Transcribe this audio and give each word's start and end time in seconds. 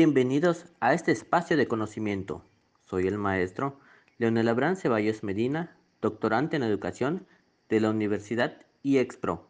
Bienvenidos 0.00 0.66
a 0.78 0.94
este 0.94 1.10
espacio 1.10 1.56
de 1.56 1.66
conocimiento. 1.66 2.44
Soy 2.84 3.08
el 3.08 3.18
maestro 3.18 3.80
Leonel 4.18 4.46
Abrán 4.46 4.76
Ceballos 4.76 5.24
Medina, 5.24 5.76
doctorante 6.00 6.54
en 6.54 6.62
educación 6.62 7.26
de 7.68 7.80
la 7.80 7.90
Universidad 7.90 8.64
IEXPRO, 8.84 9.48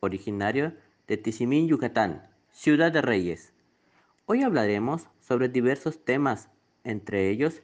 originario 0.00 0.72
de 1.06 1.18
Tizimín, 1.18 1.68
Yucatán, 1.68 2.26
Ciudad 2.50 2.90
de 2.92 3.02
Reyes. 3.02 3.52
Hoy 4.24 4.42
hablaremos 4.42 5.06
sobre 5.20 5.50
diversos 5.50 6.02
temas, 6.02 6.48
entre 6.82 7.28
ellos 7.28 7.60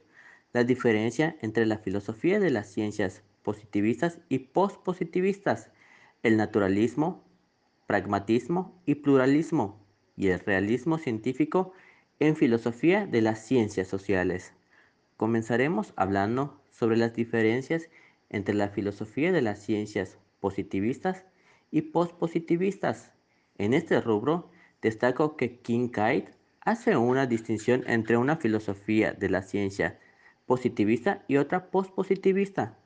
la 0.53 0.63
diferencia 0.63 1.37
entre 1.41 1.65
la 1.65 1.79
filosofía 1.79 2.39
de 2.39 2.51
las 2.51 2.67
ciencias 2.67 3.23
positivistas 3.41 4.19
y 4.29 4.37
postpositivistas, 4.37 5.71
el 6.21 6.37
naturalismo, 6.37 7.23
pragmatismo 7.87 8.79
y 8.85 8.93
pluralismo, 8.93 9.83
y 10.15 10.27
el 10.27 10.39
realismo 10.39 10.99
científico 10.99 11.73
en 12.19 12.35
filosofía 12.35 13.05
de 13.05 13.21
las 13.21 13.45
ciencias 13.45 13.87
sociales. 13.87 14.53
Comenzaremos 15.17 15.93
hablando 15.95 16.61
sobre 16.71 16.97
las 16.97 17.13
diferencias 17.13 17.89
entre 18.29 18.55
la 18.55 18.69
filosofía 18.69 19.31
de 19.31 19.41
las 19.41 19.59
ciencias 19.59 20.17
positivistas 20.39 21.25
y 21.71 21.81
postpositivistas. 21.81 23.11
En 23.57 23.73
este 23.73 24.01
rubro, 24.01 24.49
destaco 24.81 25.37
que 25.37 25.59
Kincaid 25.59 26.25
hace 26.61 26.97
una 26.97 27.27
distinción 27.27 27.83
entre 27.87 28.17
una 28.17 28.37
filosofía 28.37 29.13
de 29.13 29.29
la 29.29 29.41
ciencia 29.41 29.99
positivista 30.45 31.23
y 31.27 31.37
otra 31.37 31.69
postpositivista. 31.69 32.77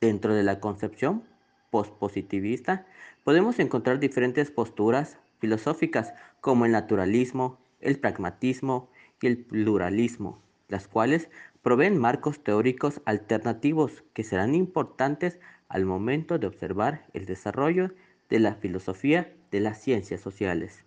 Dentro 0.00 0.34
de 0.34 0.42
la 0.42 0.60
concepción 0.60 1.24
postpositivista 1.70 2.86
podemos 3.24 3.58
encontrar 3.58 3.98
diferentes 3.98 4.50
posturas 4.50 5.18
filosóficas 5.38 6.14
como 6.40 6.64
el 6.64 6.72
naturalismo, 6.72 7.58
el 7.80 7.98
pragmatismo 7.98 8.90
y 9.20 9.26
el 9.26 9.38
pluralismo, 9.38 10.42
las 10.68 10.88
cuales 10.88 11.28
proveen 11.62 11.98
marcos 11.98 12.42
teóricos 12.42 13.00
alternativos 13.04 14.04
que 14.12 14.24
serán 14.24 14.54
importantes 14.54 15.38
al 15.68 15.84
momento 15.84 16.38
de 16.38 16.46
observar 16.46 17.06
el 17.12 17.26
desarrollo 17.26 17.92
de 18.28 18.40
la 18.40 18.54
filosofía 18.54 19.32
de 19.50 19.60
las 19.60 19.80
ciencias 19.80 20.20
sociales. 20.20 20.84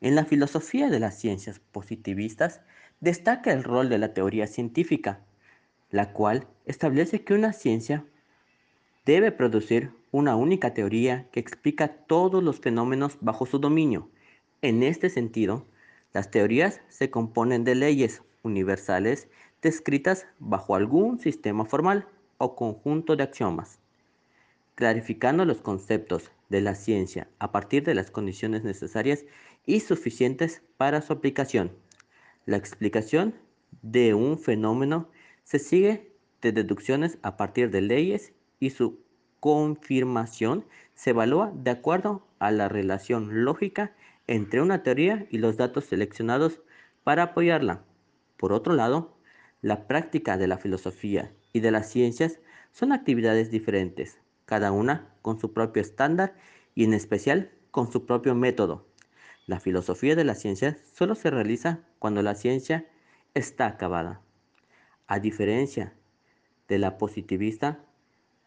En 0.00 0.14
la 0.14 0.24
filosofía 0.24 0.88
de 0.88 1.00
las 1.00 1.18
ciencias 1.18 1.58
positivistas 1.58 2.60
destaca 3.00 3.52
el 3.52 3.64
rol 3.64 3.88
de 3.88 3.98
la 3.98 4.14
teoría 4.14 4.46
científica, 4.46 5.20
la 5.90 6.12
cual 6.12 6.46
establece 6.64 7.22
que 7.22 7.34
una 7.34 7.52
ciencia 7.52 8.04
debe 9.04 9.32
producir 9.32 9.92
una 10.10 10.36
única 10.36 10.74
teoría 10.74 11.26
que 11.30 11.40
explica 11.40 11.88
todos 11.88 12.42
los 12.42 12.60
fenómenos 12.60 13.18
bajo 13.20 13.46
su 13.46 13.58
dominio. 13.58 14.10
En 14.62 14.82
este 14.82 15.10
sentido, 15.10 15.66
las 16.16 16.30
teorías 16.30 16.80
se 16.88 17.10
componen 17.10 17.64
de 17.64 17.74
leyes 17.74 18.22
universales 18.42 19.28
descritas 19.60 20.26
bajo 20.38 20.74
algún 20.74 21.20
sistema 21.20 21.66
formal 21.66 22.08
o 22.38 22.56
conjunto 22.56 23.16
de 23.16 23.24
axiomas, 23.24 23.80
clarificando 24.76 25.44
los 25.44 25.60
conceptos 25.60 26.30
de 26.48 26.62
la 26.62 26.74
ciencia 26.74 27.28
a 27.38 27.52
partir 27.52 27.84
de 27.84 27.94
las 27.94 28.10
condiciones 28.10 28.64
necesarias 28.64 29.26
y 29.66 29.80
suficientes 29.80 30.62
para 30.78 31.02
su 31.02 31.12
aplicación. 31.12 31.70
La 32.46 32.56
explicación 32.56 33.34
de 33.82 34.14
un 34.14 34.38
fenómeno 34.38 35.10
se 35.44 35.58
sigue 35.58 36.14
de 36.40 36.52
deducciones 36.52 37.18
a 37.20 37.36
partir 37.36 37.70
de 37.70 37.82
leyes 37.82 38.32
y 38.58 38.70
su 38.70 39.00
confirmación 39.40 40.64
se 40.94 41.10
evalúa 41.10 41.52
de 41.54 41.72
acuerdo 41.72 42.26
a 42.38 42.50
la 42.52 42.70
relación 42.70 43.44
lógica 43.44 43.92
entre 44.26 44.60
una 44.60 44.82
teoría 44.82 45.26
y 45.30 45.38
los 45.38 45.56
datos 45.56 45.84
seleccionados 45.84 46.60
para 47.04 47.22
apoyarla. 47.22 47.84
Por 48.36 48.52
otro 48.52 48.74
lado, 48.74 49.16
la 49.62 49.86
práctica 49.86 50.36
de 50.36 50.46
la 50.46 50.58
filosofía 50.58 51.32
y 51.52 51.60
de 51.60 51.70
las 51.70 51.90
ciencias 51.90 52.40
son 52.72 52.92
actividades 52.92 53.50
diferentes, 53.50 54.18
cada 54.44 54.72
una 54.72 55.08
con 55.22 55.40
su 55.40 55.52
propio 55.52 55.80
estándar 55.80 56.36
y 56.74 56.84
en 56.84 56.94
especial 56.94 57.50
con 57.70 57.90
su 57.90 58.06
propio 58.06 58.34
método. 58.34 58.86
La 59.46 59.60
filosofía 59.60 60.16
de 60.16 60.24
la 60.24 60.34
ciencia 60.34 60.76
solo 60.92 61.14
se 61.14 61.30
realiza 61.30 61.80
cuando 61.98 62.22
la 62.22 62.34
ciencia 62.34 62.86
está 63.34 63.66
acabada. 63.66 64.20
A 65.06 65.20
diferencia 65.20 65.94
de 66.68 66.78
la 66.78 66.98
positivista, 66.98 67.84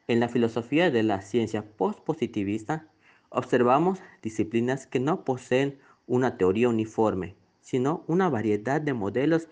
en 0.07 0.19
la 0.19 0.27
filosofía 0.27 0.91
de 0.91 1.03
la 1.03 1.21
ciencia 1.21 1.63
postpositivista 1.63 2.87
observamos 3.29 3.99
disciplinas 4.21 4.87
que 4.87 4.99
no 4.99 5.23
poseen 5.23 5.79
una 6.07 6.37
teoría 6.37 6.69
uniforme, 6.69 7.35
sino 7.61 8.03
una 8.07 8.29
variedad 8.29 8.81
de 8.81 8.93
modelos, 8.93 9.47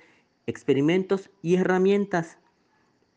experimentos 0.47 1.29
y 1.41 1.55
herramientas. 1.55 2.37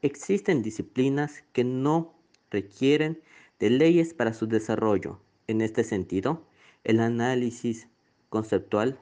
Existen 0.03 0.62
disciplinas 0.62 1.44
que 1.53 1.65
no 1.65 2.15
requieren 2.50 3.20
de 3.59 3.70
leyes 3.70 4.15
para 4.15 4.32
su 4.32 4.47
desarrollo. 4.47 5.20
En 5.47 5.60
este 5.60 5.84
sentido, 5.84 6.44
el 6.84 7.00
análisis 7.00 7.88
conceptual 8.28 8.99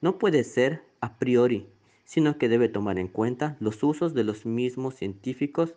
no 0.00 0.18
puede 0.18 0.44
ser 0.44 0.84
a 1.00 1.18
priori 1.18 1.68
sino 2.04 2.38
que 2.38 2.48
debe 2.48 2.68
tomar 2.68 2.98
en 2.98 3.08
cuenta 3.08 3.56
los 3.60 3.82
usos 3.82 4.14
de 4.14 4.24
los 4.24 4.46
mismos 4.46 4.94
científicos 4.94 5.74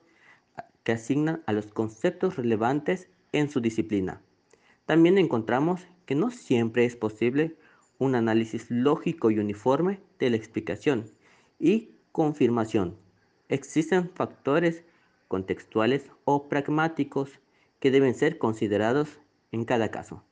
que 0.83 0.91
asignan 0.91 1.43
a 1.45 1.53
los 1.53 1.67
conceptos 1.67 2.35
relevantes 2.35 3.09
en 3.31 3.49
su 3.49 3.59
disciplina. 3.59 4.21
También 4.87 5.17
encontramos 5.17 5.85
que 6.05 6.15
no 6.15 6.31
siempre 6.31 6.85
es 6.85 6.95
posible 6.95 7.57
un 7.99 8.15
análisis 8.15 8.71
lógico 8.71 9.29
y 9.29 9.37
uniforme 9.37 9.99
de 10.17 10.29
la 10.29 10.37
explicación 10.37 11.11
y 11.59 11.89
confirmación. 12.13 12.95
Existen 13.49 14.09
factores 14.15 14.85
contextuales 15.27 16.09
o 16.23 16.47
pragmáticos 16.47 17.31
que 17.81 17.91
deben 17.91 18.15
ser 18.15 18.37
considerados 18.37 19.19
en 19.51 19.65
cada 19.65 19.91
caso. 19.91 20.23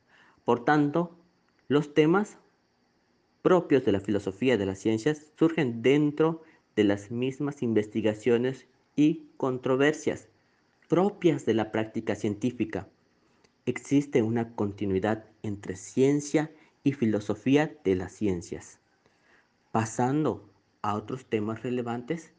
Por 0.46 0.64
tanto, 0.64 1.18
los 1.68 1.94
temas 1.94 2.38
propios 3.42 3.84
de 3.84 3.92
la 3.92 4.00
filosofía 4.00 4.56
de 4.56 4.68
las 4.68 4.80
ciencias 4.80 5.34
surgen 5.38 5.82
dentro 5.82 6.44
de 6.78 6.86
las 6.86 7.12
mismas 7.12 7.62
investigaciones 7.62 8.68
y 8.96 9.28
controversias 9.36 10.30
propias 10.88 11.46
de 11.46 11.56
la 11.56 11.74
práctica 11.74 12.16
científica. 12.16 12.88
Existe 13.68 14.22
una 14.22 14.54
continuidad 14.54 15.26
entre 15.42 15.76
ciencia 15.76 16.52
y 16.84 16.92
filosofía 16.92 17.76
de 17.84 17.96
las 17.96 18.12
ciencias. 18.12 18.80
Pasando 19.72 20.48
a 20.84 20.94
otros 20.94 21.26
temas 21.26 21.64
relevantes, 21.64 22.32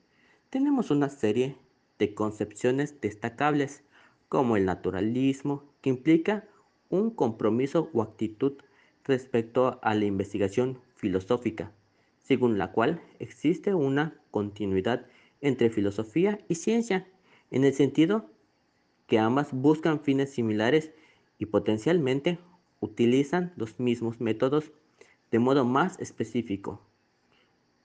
tenemos 0.50 0.92
una 0.92 1.08
serie 1.08 1.56
de 1.98 2.14
concepciones 2.14 3.00
destacables 3.00 3.82
como 4.28 4.56
el 4.56 4.66
naturalismo, 4.66 5.64
que 5.80 5.90
implica 5.90 6.46
un 6.90 7.10
compromiso 7.10 7.90
o 7.92 8.02
actitud 8.02 8.58
respecto 9.02 9.80
a 9.82 9.94
la 9.96 10.04
investigación 10.04 10.78
filosófica, 10.94 11.72
según 12.22 12.56
la 12.56 12.70
cual 12.70 13.02
existe 13.18 13.74
una 13.74 14.16
continuidad 14.30 15.06
entre 15.40 15.70
filosofía 15.70 16.38
y 16.48 16.54
ciencia, 16.54 17.08
en 17.50 17.64
el 17.64 17.74
sentido 17.74 18.30
que 19.08 19.18
ambas 19.18 19.52
buscan 19.52 19.98
fines 19.98 20.30
similares 20.30 20.92
y 21.38 21.46
potencialmente 21.46 22.38
utilizan 22.80 23.52
los 23.56 23.78
mismos 23.80 24.20
métodos 24.20 24.72
de 25.30 25.38
modo 25.38 25.64
más 25.64 25.98
específico. 26.00 26.80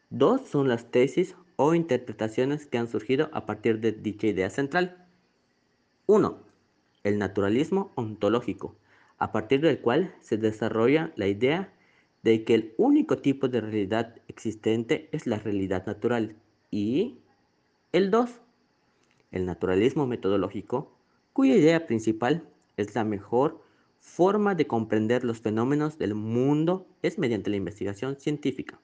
Dos 0.09 0.41
son 0.47 0.67
las 0.67 0.91
tesis 0.91 1.35
o 1.55 1.73
interpretaciones 1.73 2.65
que 2.65 2.77
han 2.77 2.87
surgido 2.87 3.29
a 3.33 3.45
partir 3.45 3.79
de 3.79 3.91
dicha 3.91 4.27
idea 4.27 4.49
central. 4.49 5.05
1. 6.07 6.37
El 7.03 7.17
naturalismo 7.17 7.91
ontológico, 7.95 8.75
a 9.17 9.31
partir 9.31 9.61
del 9.61 9.79
cual 9.79 10.13
se 10.21 10.37
desarrolla 10.37 11.13
la 11.15 11.27
idea 11.27 11.73
de 12.23 12.43
que 12.43 12.53
el 12.53 12.73
único 12.77 13.17
tipo 13.17 13.47
de 13.47 13.61
realidad 13.61 14.15
existente 14.27 15.09
es 15.11 15.25
la 15.27 15.39
realidad 15.39 15.85
natural. 15.85 16.35
Y 16.69 17.19
el 17.91 18.11
2, 18.11 18.29
el 19.31 19.45
naturalismo 19.45 20.07
metodológico, 20.07 20.91
cuya 21.33 21.55
idea 21.55 21.87
principal 21.87 22.50
es 22.81 22.95
la 22.95 23.03
mejor 23.03 23.61
forma 23.99 24.55
de 24.55 24.67
comprender 24.67 25.23
los 25.23 25.39
fenómenos 25.39 25.97
del 25.97 26.15
mundo 26.15 26.87
es 27.01 27.17
mediante 27.17 27.49
la 27.49 27.57
investigación 27.57 28.17
científica. 28.17 28.79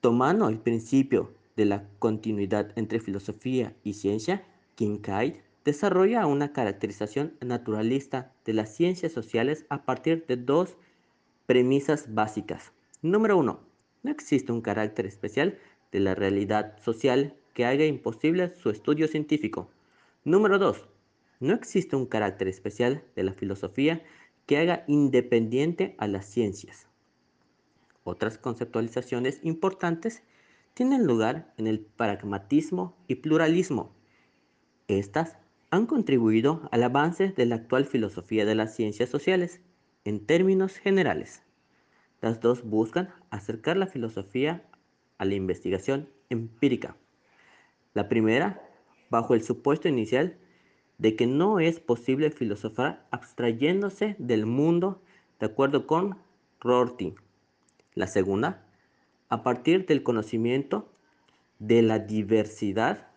Tomando 0.00 0.48
el 0.48 0.58
principio 0.58 1.32
de 1.56 1.64
la 1.64 1.88
continuidad 1.98 2.72
entre 2.76 3.00
filosofía 3.00 3.74
y 3.82 3.94
ciencia, 3.94 4.44
Kincaid 4.74 5.34
desarrolla 5.64 6.26
una 6.26 6.52
caracterización 6.52 7.34
naturalista 7.40 8.32
de 8.44 8.52
las 8.52 8.74
ciencias 8.74 9.12
sociales 9.12 9.66
a 9.68 9.84
partir 9.84 10.24
de 10.26 10.36
dos 10.36 10.76
Premisas 11.46 12.12
básicas. 12.12 12.72
Número 13.00 13.38
1. 13.38 13.60
No 14.02 14.10
existe 14.10 14.52
un 14.52 14.60
carácter 14.60 15.06
especial 15.06 15.58
de 15.92 16.00
la 16.00 16.14
realidad 16.14 16.76
social 16.82 17.34
que 17.54 17.64
haga 17.64 17.86
imposible 17.86 18.54
su 18.54 18.68
estudio 18.68 19.08
científico. 19.08 19.70
Número 20.24 20.58
2. 20.58 20.86
No 21.40 21.54
existe 21.54 21.94
un 21.96 22.06
carácter 22.06 22.48
especial 22.48 23.04
de 23.14 23.22
la 23.22 23.32
filosofía 23.32 24.02
que 24.46 24.58
haga 24.58 24.84
independiente 24.88 25.94
a 25.98 26.08
las 26.08 26.26
ciencias. 26.26 26.88
Otras 28.02 28.38
conceptualizaciones 28.38 29.40
importantes 29.42 30.22
tienen 30.74 31.06
lugar 31.06 31.52
en 31.56 31.66
el 31.66 31.80
pragmatismo 31.80 32.96
y 33.06 33.16
pluralismo. 33.16 33.92
Estas 34.88 35.38
han 35.70 35.86
contribuido 35.86 36.68
al 36.72 36.82
avance 36.82 37.28
de 37.28 37.46
la 37.46 37.56
actual 37.56 37.84
filosofía 37.84 38.44
de 38.46 38.54
las 38.54 38.74
ciencias 38.74 39.10
sociales 39.10 39.60
en 40.04 40.24
términos 40.24 40.78
generales. 40.78 41.42
Las 42.20 42.40
dos 42.40 42.64
buscan 42.64 43.10
acercar 43.30 43.76
la 43.76 43.86
filosofía 43.86 44.64
a 45.18 45.24
la 45.24 45.34
investigación 45.34 46.08
empírica. 46.30 46.96
La 47.94 48.08
primera, 48.08 48.62
bajo 49.10 49.34
el 49.34 49.42
supuesto 49.42 49.88
inicial 49.88 50.38
de 50.98 51.16
que 51.16 51.26
no 51.26 51.60
es 51.60 51.80
posible 51.80 52.30
filosofar 52.30 53.06
abstrayéndose 53.10 54.16
del 54.18 54.46
mundo 54.46 55.00
de 55.38 55.46
acuerdo 55.46 55.86
con 55.86 56.18
Rorty. 56.60 57.14
La 57.94 58.08
segunda, 58.08 58.64
a 59.28 59.42
partir 59.42 59.86
del 59.86 60.02
conocimiento 60.02 60.88
de 61.58 61.82
la 61.82 61.98
diversidad 62.00 63.08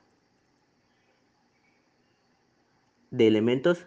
de 3.09 3.27
elementos 3.27 3.85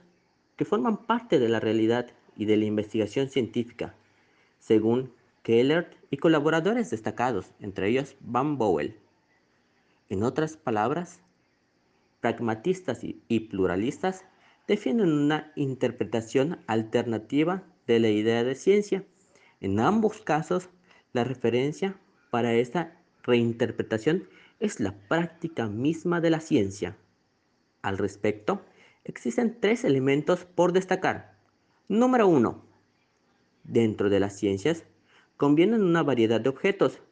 que 0.56 0.64
forman 0.64 0.98
parte 0.98 1.38
de 1.38 1.48
la 1.48 1.60
realidad 1.60 2.10
y 2.36 2.44
de 2.46 2.56
la 2.56 2.64
investigación 2.64 3.28
científica, 3.28 3.94
según 4.58 5.12
Keller 5.42 5.96
y 6.10 6.16
colaboradores 6.16 6.90
destacados, 6.90 7.52
entre 7.60 7.88
ellos 7.88 8.16
Van 8.20 8.56
Bowell. 8.56 8.96
En 10.08 10.22
otras 10.22 10.56
palabras, 10.56 11.20
pragmatistas 12.24 13.00
y 13.04 13.40
pluralistas 13.50 14.24
defienden 14.66 15.12
una 15.12 15.52
interpretación 15.56 16.58
alternativa 16.66 17.64
de 17.86 18.00
la 18.00 18.08
idea 18.08 18.42
de 18.44 18.54
ciencia. 18.54 19.04
En 19.60 19.78
ambos 19.78 20.22
casos, 20.22 20.70
la 21.12 21.24
referencia 21.24 22.00
para 22.30 22.54
esta 22.54 22.98
reinterpretación 23.24 24.26
es 24.58 24.80
la 24.80 24.94
práctica 25.06 25.66
misma 25.66 26.22
de 26.22 26.30
la 26.30 26.40
ciencia. 26.40 26.96
Al 27.82 27.98
respecto, 27.98 28.64
existen 29.04 29.60
tres 29.60 29.84
elementos 29.84 30.46
por 30.46 30.72
destacar. 30.72 31.36
Número 31.88 32.26
uno, 32.26 32.64
dentro 33.64 34.08
de 34.08 34.20
las 34.20 34.32
ciencias 34.32 34.84
convienen 35.36 35.82
una 35.82 36.02
variedad 36.02 36.40
de 36.40 36.48
objetos. 36.48 37.02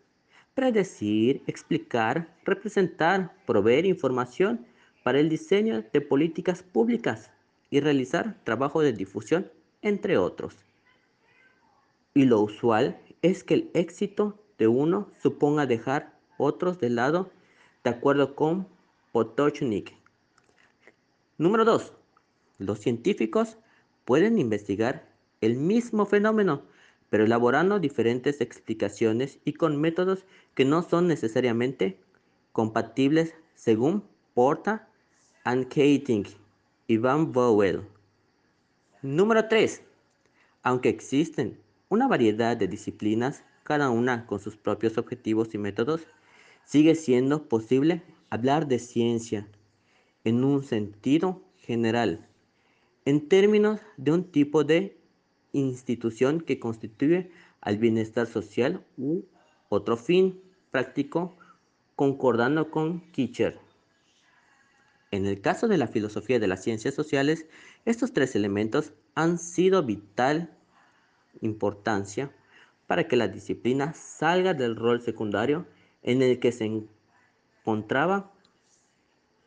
Predecir, 0.54 1.42
explicar, 1.46 2.34
representar, 2.46 3.36
proveer 3.44 3.84
información 3.84 4.71
para 5.02 5.18
el 5.18 5.28
diseño 5.28 5.84
de 5.92 6.00
políticas 6.00 6.62
públicas 6.62 7.30
y 7.70 7.80
realizar 7.80 8.36
trabajo 8.44 8.82
de 8.82 8.92
difusión, 8.92 9.50
entre 9.80 10.18
otros. 10.18 10.54
Y 12.14 12.24
lo 12.24 12.40
usual 12.40 13.00
es 13.22 13.42
que 13.44 13.54
el 13.54 13.70
éxito 13.74 14.38
de 14.58 14.68
uno 14.68 15.10
suponga 15.22 15.66
dejar 15.66 16.12
otros 16.36 16.78
de 16.78 16.90
lado, 16.90 17.30
de 17.84 17.90
acuerdo 17.90 18.34
con 18.34 18.68
Potochnik. 19.12 19.94
Número 21.38 21.64
2. 21.64 21.92
Los 22.58 22.78
científicos 22.78 23.58
pueden 24.04 24.38
investigar 24.38 25.08
el 25.40 25.56
mismo 25.56 26.06
fenómeno, 26.06 26.62
pero 27.10 27.24
elaborando 27.24 27.78
diferentes 27.78 28.40
explicaciones 28.40 29.38
y 29.44 29.54
con 29.54 29.80
métodos 29.80 30.24
que 30.54 30.64
no 30.64 30.82
son 30.82 31.08
necesariamente 31.08 31.98
compatibles 32.52 33.34
según 33.54 34.04
Porta 34.34 34.88
and 35.44 35.68
Keating 35.68 36.26
y 36.86 36.96
Van 36.96 37.32
Bowell. 37.32 37.82
Número 39.02 39.48
3. 39.48 39.82
Aunque 40.62 40.88
existen 40.88 41.58
una 41.88 42.06
variedad 42.06 42.56
de 42.56 42.68
disciplinas, 42.68 43.42
cada 43.64 43.90
una 43.90 44.26
con 44.26 44.40
sus 44.40 44.56
propios 44.56 44.98
objetivos 44.98 45.54
y 45.54 45.58
métodos, 45.58 46.06
sigue 46.64 46.94
siendo 46.94 47.48
posible 47.48 48.02
hablar 48.30 48.68
de 48.68 48.78
ciencia 48.78 49.48
en 50.24 50.44
un 50.44 50.62
sentido 50.62 51.42
general, 51.56 52.28
en 53.04 53.28
términos 53.28 53.80
de 53.96 54.12
un 54.12 54.24
tipo 54.30 54.64
de 54.64 54.96
institución 55.52 56.40
que 56.40 56.60
constituye 56.60 57.30
al 57.60 57.78
bienestar 57.78 58.26
social 58.26 58.84
u 58.96 59.22
otro 59.68 59.96
fin 59.96 60.40
práctico, 60.70 61.36
concordando 61.96 62.70
con 62.70 63.00
Kitcher. 63.12 63.58
En 65.12 65.26
el 65.26 65.42
caso 65.42 65.68
de 65.68 65.76
la 65.76 65.88
filosofía 65.88 66.40
de 66.40 66.46
las 66.48 66.64
ciencias 66.64 66.94
sociales, 66.94 67.46
estos 67.84 68.14
tres 68.14 68.34
elementos 68.34 68.94
han 69.14 69.38
sido 69.38 69.82
vital 69.82 70.56
importancia 71.42 72.34
para 72.86 73.06
que 73.06 73.16
la 73.16 73.28
disciplina 73.28 73.92
salga 73.92 74.54
del 74.54 74.74
rol 74.74 75.02
secundario 75.02 75.66
en 76.02 76.22
el 76.22 76.40
que 76.40 76.50
se 76.50 76.86
encontraba 77.62 78.32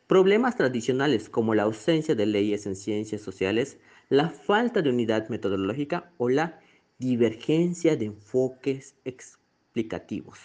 problemas 0.05 0.55
tradicionales 0.55 1.29
como 1.29 1.55
la 1.55 1.63
ausencia 1.63 2.13
de 2.13 2.27
leyes 2.27 2.67
en 2.67 2.75
ciencias 2.75 3.23
sociales, 3.23 3.79
la 4.09 4.29
falta 4.29 4.83
de 4.83 4.91
unidad 4.91 5.29
metodológica 5.29 6.11
o 6.19 6.29
la 6.29 6.59
divergencia 6.99 7.95
de 7.95 8.05
enfoques 8.05 8.93
explicativos. 9.03 10.37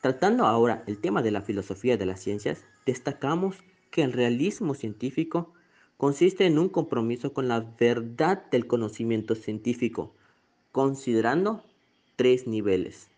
Tratando 0.00 0.46
ahora 0.46 0.82
el 0.86 0.98
tema 0.98 1.20
de 1.20 1.30
la 1.30 1.42
filosofía 1.42 1.98
de 1.98 2.06
las 2.06 2.20
ciencias, 2.20 2.64
destacamos 2.86 3.62
que 3.92 4.02
el 4.02 4.12
realismo 4.12 4.74
científico 4.74 5.52
consiste 5.96 6.46
en 6.46 6.58
un 6.58 6.68
compromiso 6.68 7.32
con 7.32 7.46
la 7.46 7.60
verdad 7.78 8.50
del 8.50 8.66
conocimiento 8.66 9.36
científico, 9.36 10.16
considerando 10.72 11.62
tres 12.16 12.48
niveles. 12.48 13.08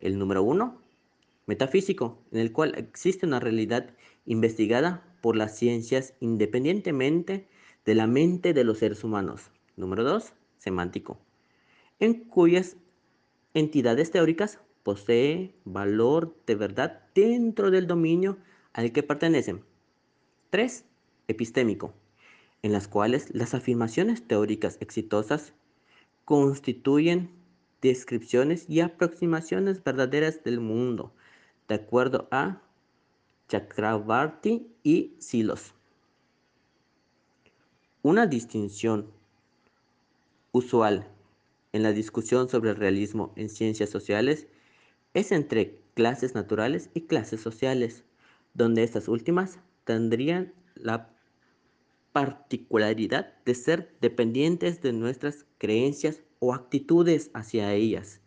El 0.00 0.18
número 0.18 0.44
uno, 0.44 0.78
metafísico, 1.46 2.22
en 2.30 2.38
el 2.38 2.52
cual 2.52 2.74
existe 2.76 3.26
una 3.26 3.40
realidad 3.40 3.90
investigada 4.26 5.02
por 5.22 5.36
las 5.36 5.56
ciencias 5.56 6.14
independientemente 6.20 7.48
de 7.84 7.94
la 7.94 8.06
mente 8.06 8.52
de 8.52 8.62
los 8.62 8.78
seres 8.78 9.02
humanos. 9.02 9.50
Número 9.76 10.04
dos, 10.04 10.34
semántico, 10.58 11.18
en 11.98 12.24
cuyas 12.24 12.76
entidades 13.54 14.10
teóricas 14.10 14.60
posee 14.82 15.54
valor 15.64 16.36
de 16.46 16.54
verdad 16.54 17.02
dentro 17.14 17.70
del 17.70 17.86
dominio 17.86 18.36
al 18.74 18.92
que 18.92 19.02
pertenecen. 19.02 19.64
3. 20.50 20.84
Epistémico, 21.28 21.94
en 22.62 22.72
las 22.72 22.86
cuales 22.86 23.34
las 23.34 23.54
afirmaciones 23.54 24.28
teóricas 24.28 24.76
exitosas 24.80 25.54
constituyen 26.26 27.30
descripciones 27.80 28.68
y 28.68 28.80
aproximaciones 28.80 29.82
verdaderas 29.82 30.44
del 30.44 30.60
mundo, 30.60 31.14
de 31.68 31.76
acuerdo 31.76 32.28
a 32.30 32.62
Chakrabarti 33.48 34.66
y 34.82 35.14
Silos. 35.18 35.74
Una 38.02 38.26
distinción 38.26 39.10
usual 40.52 41.08
en 41.72 41.82
la 41.82 41.92
discusión 41.92 42.48
sobre 42.48 42.70
el 42.70 42.76
realismo 42.76 43.32
en 43.36 43.48
ciencias 43.48 43.90
sociales 43.90 44.46
es 45.14 45.32
entre 45.32 45.78
clases 45.94 46.34
naturales 46.34 46.90
y 46.94 47.02
clases 47.02 47.40
sociales 47.40 48.04
donde 48.54 48.82
estas 48.82 49.08
últimas 49.08 49.58
tendrían 49.84 50.54
la 50.74 51.10
particularidad 52.12 53.34
de 53.44 53.54
ser 53.54 53.96
dependientes 54.00 54.80
de 54.80 54.92
nuestras 54.92 55.46
creencias 55.58 56.22
o 56.38 56.54
actitudes 56.54 57.30
hacia 57.34 57.74
ellas, 57.74 58.20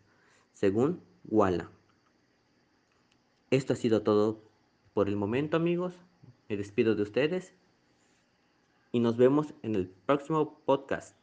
según 0.52 1.02
Walla. 1.24 1.70
Esto 3.50 3.72
ha 3.72 3.76
sido 3.76 4.02
todo 4.02 4.44
por 4.92 5.08
el 5.08 5.16
momento 5.16 5.56
amigos, 5.56 5.94
me 6.48 6.56
despido 6.56 6.94
de 6.94 7.02
ustedes 7.02 7.54
y 8.92 9.00
nos 9.00 9.16
vemos 9.16 9.54
en 9.62 9.74
el 9.74 9.88
próximo 9.88 10.60
podcast. 10.64 11.17